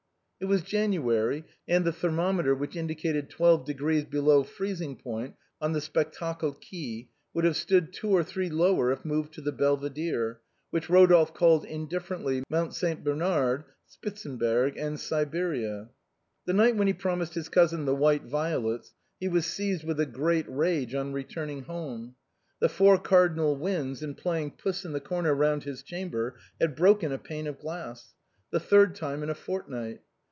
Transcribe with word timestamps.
It 0.43 0.47
was 0.47 0.63
January, 0.63 1.43
and 1.67 1.85
the 1.85 1.91
thermometer, 1.91 2.55
which 2.55 2.75
indicated 2.75 3.29
twelve 3.29 3.63
degrees 3.63 4.05
below 4.05 4.41
freezing 4.41 4.95
point 4.95 5.35
on 5.61 5.73
the 5.73 5.81
Spectacle 5.81 6.53
Quay, 6.59 7.09
would 7.31 7.45
have 7.45 7.55
stood 7.55 7.93
two 7.93 8.09
or 8.09 8.23
three 8.23 8.49
lower 8.49 8.91
if 8.91 9.05
moved 9.05 9.33
to 9.35 9.41
the 9.41 9.53
belvi 9.53 9.93
dere, 9.93 10.41
which 10.71 10.87
Eodolphe 10.87 11.35
called 11.35 11.63
indifferently 11.63 12.41
Mount 12.49 12.73
St. 12.73 13.03
Ber 13.03 13.13
nard, 13.15 13.65
Spitzenberg, 13.85 14.77
and 14.77 14.99
Siberia. 14.99 15.91
The 16.45 16.53
night 16.53 16.75
when 16.75 16.87
he 16.87 16.93
had 16.93 17.01
promised 17.03 17.35
his 17.35 17.47
cousin 17.47 17.85
the 17.85 17.93
white 17.93 18.23
violets, 18.23 18.95
he 19.19 19.27
was 19.27 19.45
seized 19.45 19.83
with 19.83 19.99
a 19.99 20.07
great 20.07 20.47
rage 20.49 20.95
on 20.95 21.13
returning 21.13 21.65
home; 21.65 22.15
the 22.59 22.67
four 22.67 22.97
cardinal 22.97 23.55
winds, 23.57 24.01
in 24.01 24.15
playing 24.15 24.53
puss 24.57 24.85
in 24.85 24.93
the 24.93 24.99
corner 25.01 25.35
round 25.35 25.65
his 25.65 25.83
chamber, 25.83 26.35
had 26.59 26.75
broken 26.75 27.11
a 27.11 27.19
pane 27.19 27.45
of 27.45 27.59
glass— 27.59 28.15
the 28.51 28.59
third 28.59 28.95
time 28.95 29.21
in 29.21 29.29
a 29.29 29.35
fortnight. 29.35 30.01